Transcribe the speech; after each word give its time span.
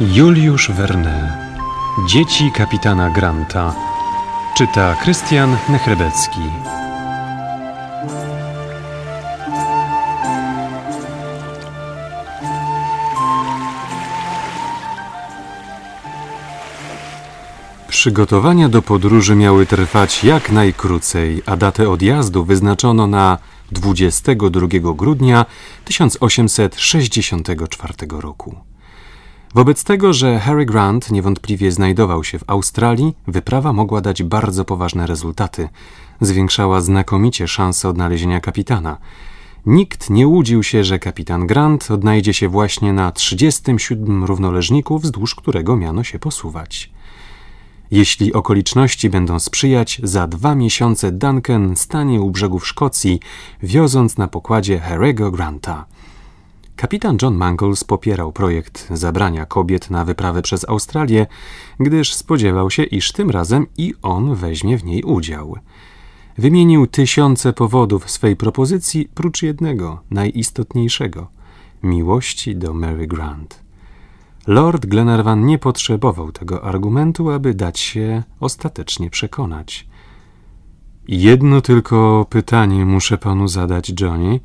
Juliusz 0.00 0.70
Verne 0.70 1.46
Dzieci 2.08 2.52
kapitana 2.52 3.10
Granta. 3.10 3.74
Czyta 4.56 4.94
Krystian 4.94 5.56
Nechrebecki. 5.68 6.40
Przygotowania 17.88 18.68
do 18.68 18.82
podróży 18.82 19.34
miały 19.34 19.66
trwać 19.66 20.24
jak 20.24 20.50
najkrócej, 20.50 21.42
a 21.46 21.56
datę 21.56 21.90
odjazdu 21.90 22.44
wyznaczono 22.44 23.06
na 23.06 23.38
22 23.72 24.66
grudnia 24.94 25.46
1864 25.84 27.94
roku. 28.10 28.75
Wobec 29.56 29.84
tego, 29.84 30.12
że 30.12 30.38
Harry 30.38 30.66
Grant 30.66 31.10
niewątpliwie 31.10 31.72
znajdował 31.72 32.24
się 32.24 32.38
w 32.38 32.44
Australii, 32.46 33.14
wyprawa 33.26 33.72
mogła 33.72 34.00
dać 34.00 34.22
bardzo 34.22 34.64
poważne 34.64 35.06
rezultaty. 35.06 35.68
Zwiększała 36.20 36.80
znakomicie 36.80 37.48
szanse 37.48 37.88
odnalezienia 37.88 38.40
kapitana. 38.40 38.98
Nikt 39.66 40.10
nie 40.10 40.26
łudził 40.26 40.62
się, 40.62 40.84
że 40.84 40.98
kapitan 40.98 41.46
Grant 41.46 41.90
odnajdzie 41.90 42.34
się 42.34 42.48
właśnie 42.48 42.92
na 42.92 43.12
37 43.12 44.24
równoleżniku, 44.24 44.98
wzdłuż 44.98 45.34
którego 45.34 45.76
miano 45.76 46.04
się 46.04 46.18
posuwać. 46.18 46.90
Jeśli 47.90 48.32
okoliczności 48.32 49.10
będą 49.10 49.38
sprzyjać, 49.38 50.00
za 50.02 50.26
dwa 50.26 50.54
miesiące 50.54 51.12
Duncan 51.12 51.76
stanie 51.76 52.20
u 52.20 52.30
brzegów 52.30 52.66
Szkocji, 52.66 53.20
wioząc 53.62 54.18
na 54.18 54.28
pokładzie 54.28 54.82
Harry'ego 54.88 55.30
Granta. 55.30 55.86
Kapitan 56.76 57.16
John 57.22 57.34
Mangles 57.34 57.84
popierał 57.84 58.32
projekt 58.32 58.88
zabrania 58.90 59.46
kobiet 59.46 59.90
na 59.90 60.04
wyprawę 60.04 60.42
przez 60.42 60.68
Australię, 60.68 61.26
gdyż 61.80 62.14
spodziewał 62.14 62.70
się, 62.70 62.82
iż 62.82 63.12
tym 63.12 63.30
razem 63.30 63.66
i 63.76 63.94
on 64.02 64.34
weźmie 64.34 64.78
w 64.78 64.84
niej 64.84 65.02
udział. 65.02 65.56
Wymienił 66.38 66.86
tysiące 66.86 67.52
powodów 67.52 68.10
swej 68.10 68.36
propozycji, 68.36 69.08
prócz 69.14 69.42
jednego, 69.42 70.00
najistotniejszego 70.10 71.26
miłości 71.82 72.56
do 72.56 72.74
Mary 72.74 73.06
Grant. 73.06 73.62
Lord 74.46 74.86
Glenarvan 74.86 75.46
nie 75.46 75.58
potrzebował 75.58 76.32
tego 76.32 76.64
argumentu, 76.64 77.30
aby 77.30 77.54
dać 77.54 77.80
się 77.80 78.22
ostatecznie 78.40 79.10
przekonać. 79.10 79.88
Jedno 81.08 81.60
tylko 81.60 82.26
pytanie 82.30 82.86
muszę 82.86 83.18
panu 83.18 83.48
zadać, 83.48 83.92
Johnny, 84.00 84.40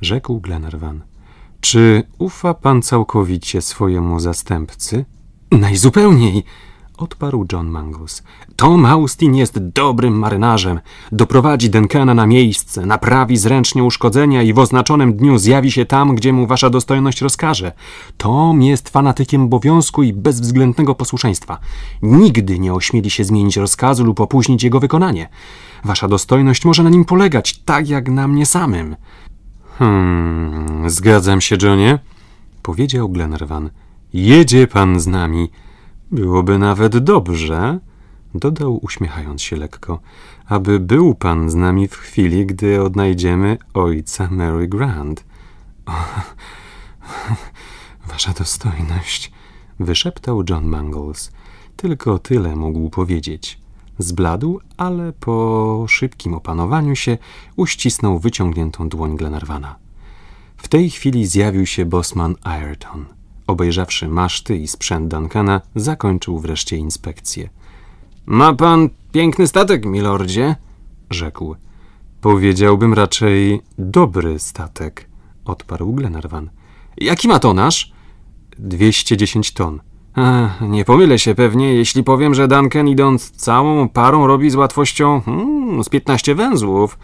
rzekł 0.00 0.40
Glenarvan. 0.40 1.07
Czy 1.60 2.02
ufa 2.18 2.54
pan 2.54 2.82
całkowicie 2.82 3.62
swojemu 3.62 4.20
zastępcy? 4.20 5.04
Najzupełniej, 5.50 6.44
odparł 6.98 7.46
John 7.52 7.68
Mangles. 7.68 8.22
Tom 8.56 8.86
Austin 8.86 9.34
jest 9.34 9.58
dobrym 9.58 10.18
marynarzem. 10.18 10.80
Doprowadzi 11.12 11.70
Denkana 11.70 12.14
na 12.14 12.26
miejsce, 12.26 12.86
naprawi 12.86 13.36
zręcznie 13.36 13.84
uszkodzenia 13.84 14.42
i 14.42 14.52
w 14.52 14.58
oznaczonym 14.58 15.16
dniu 15.16 15.38
zjawi 15.38 15.70
się 15.72 15.86
tam, 15.86 16.14
gdzie 16.14 16.32
mu 16.32 16.46
wasza 16.46 16.70
dostojność 16.70 17.20
rozkaże. 17.20 17.72
Tom 18.16 18.62
jest 18.62 18.88
fanatykiem 18.88 19.42
obowiązku 19.42 20.02
i 20.02 20.12
bezwzględnego 20.12 20.94
posłuszeństwa. 20.94 21.58
Nigdy 22.02 22.58
nie 22.58 22.74
ośmieli 22.74 23.10
się 23.10 23.24
zmienić 23.24 23.56
rozkazu 23.56 24.04
lub 24.04 24.20
opóźnić 24.20 24.62
jego 24.62 24.80
wykonanie. 24.80 25.28
Wasza 25.84 26.08
dostojność 26.08 26.64
może 26.64 26.82
na 26.82 26.90
nim 26.90 27.04
polegać, 27.04 27.58
tak 27.58 27.88
jak 27.88 28.08
na 28.08 28.28
mnie 28.28 28.46
samym. 28.46 28.96
Hmm, 29.78 30.90
zgadzam 30.90 31.40
się, 31.40 31.56
Johnie, 31.62 31.98
powiedział 32.62 33.08
Glenarvan. 33.08 33.70
Jedzie 34.12 34.66
pan 34.66 35.00
z 35.00 35.06
nami. 35.06 35.50
Byłoby 36.10 36.58
nawet 36.58 36.98
dobrze, 36.98 37.78
dodał 38.34 38.78
uśmiechając 38.82 39.42
się 39.42 39.56
lekko, 39.56 40.00
aby 40.46 40.80
był 40.80 41.14
pan 41.14 41.50
z 41.50 41.54
nami 41.54 41.88
w 41.88 41.96
chwili, 41.96 42.46
gdy 42.46 42.82
odnajdziemy 42.82 43.58
ojca 43.74 44.28
Mary 44.30 44.68
Grant. 44.68 45.24
O, 45.86 45.92
wasza 48.08 48.32
dostojność, 48.32 49.32
wyszeptał 49.80 50.42
John 50.50 50.64
Mangles. 50.64 51.32
Tylko 51.76 52.18
tyle 52.18 52.56
mógł 52.56 52.90
powiedzieć. 52.90 53.58
Zbladł, 53.98 54.60
ale 54.76 55.12
po 55.12 55.84
szybkim 55.88 56.34
opanowaniu 56.34 56.96
się 56.96 57.18
uścisnął 57.56 58.18
wyciągniętą 58.18 58.88
dłoń 58.88 59.16
Glenarvana. 59.16 59.76
W 60.56 60.68
tej 60.68 60.90
chwili 60.90 61.26
zjawił 61.26 61.66
się 61.66 61.84
bosman 61.84 62.36
Ayrton. 62.42 63.04
Obejrzawszy 63.46 64.08
maszty 64.08 64.56
i 64.56 64.68
sprzęt 64.68 65.08
Duncana, 65.08 65.60
zakończył 65.74 66.38
wreszcie 66.38 66.76
inspekcję. 66.76 67.48
Ma 68.26 68.52
pan 68.52 68.88
piękny 69.12 69.46
statek, 69.46 69.84
milordzie? 69.84 70.56
rzekł. 71.10 71.56
Powiedziałbym 72.20 72.94
raczej 72.94 73.60
dobry 73.78 74.38
statek, 74.38 75.08
odparł 75.44 75.92
Glenarvan. 75.92 76.50
Jaki 76.96 77.28
ma 77.28 77.38
tonaż? 77.38 77.92
Dwieście 78.58 79.16
dziesięć 79.16 79.52
ton. 79.52 79.80
Nie 80.60 80.84
pomylę 80.84 81.18
się 81.18 81.34
pewnie, 81.34 81.74
jeśli 81.74 82.04
powiem, 82.04 82.34
że 82.34 82.48
Duncan 82.48 82.88
idąc 82.88 83.30
całą 83.30 83.88
parą 83.88 84.26
robi 84.26 84.50
z 84.50 84.54
łatwością 84.54 85.20
hmm, 85.20 85.84
z 85.84 85.88
piętnaście 85.88 86.34
węzłów. 86.34 86.98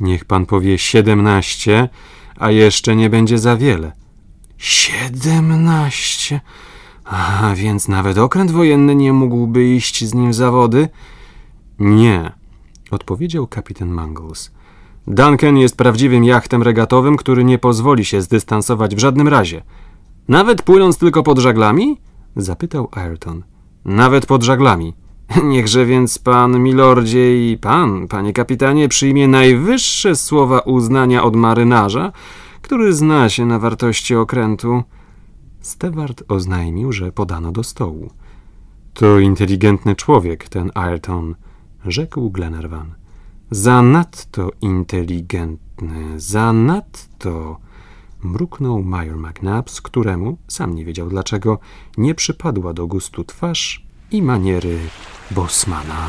Niech 0.00 0.24
pan 0.24 0.46
powie 0.46 0.78
siedemnaście, 0.78 1.88
a 2.38 2.50
jeszcze 2.50 2.96
nie 2.96 3.10
będzie 3.10 3.38
za 3.38 3.56
wiele. 3.56 3.92
Siedemnaście. 4.58 6.40
A 7.04 7.52
więc 7.54 7.88
nawet 7.88 8.18
okręt 8.18 8.50
wojenny 8.50 8.94
nie 8.94 9.12
mógłby 9.12 9.74
iść 9.74 10.04
z 10.04 10.14
nim 10.14 10.30
w 10.30 10.34
zawody? 10.34 10.88
Nie, 11.78 12.32
odpowiedział 12.90 13.46
kapitan 13.46 13.88
Mangles. 13.88 14.50
Duncan 15.06 15.56
jest 15.56 15.76
prawdziwym 15.76 16.24
jachtem 16.24 16.62
regatowym, 16.62 17.16
który 17.16 17.44
nie 17.44 17.58
pozwoli 17.58 18.04
się 18.04 18.22
zdystansować 18.22 18.94
w 18.96 18.98
żadnym 18.98 19.28
razie. 19.28 19.62
Nawet 20.28 20.62
płynąc 20.62 20.98
tylko 20.98 21.22
pod 21.22 21.38
żaglami? 21.38 21.96
Zapytał 22.36 22.88
Ayrton. 22.92 23.42
Nawet 23.84 24.26
pod 24.26 24.42
żaglami. 24.42 24.94
Niechże 25.44 25.86
więc 25.86 26.18
pan, 26.18 26.60
milordzie 26.60 27.52
i 27.52 27.58
pan, 27.58 28.08
panie 28.08 28.32
kapitanie, 28.32 28.88
przyjmie 28.88 29.28
najwyższe 29.28 30.16
słowa 30.16 30.58
uznania 30.58 31.22
od 31.22 31.36
marynarza, 31.36 32.12
który 32.62 32.92
zna 32.92 33.28
się 33.28 33.46
na 33.46 33.58
wartości 33.58 34.14
okrętu. 34.14 34.82
Stewart 35.60 36.22
oznajmił, 36.28 36.92
że 36.92 37.12
podano 37.12 37.52
do 37.52 37.64
stołu. 37.64 38.10
To 38.94 39.18
inteligentny 39.18 39.96
człowiek, 39.96 40.48
ten 40.48 40.70
Ayrton, 40.74 41.34
rzekł 41.86 42.30
Glenarvan. 42.30 42.94
Zanadto 43.50 44.50
inteligentny, 44.60 46.20
zanadto 46.20 47.58
mruknął 48.22 48.82
Major 48.82 49.16
McNabbs, 49.16 49.80
któremu, 49.80 50.38
sam 50.48 50.74
nie 50.74 50.84
wiedział 50.84 51.08
dlaczego, 51.08 51.58
nie 51.96 52.14
przypadła 52.14 52.72
do 52.72 52.86
gustu 52.86 53.24
twarz 53.24 53.86
i 54.10 54.22
maniery 54.22 54.78
Bosmana. 55.30 56.08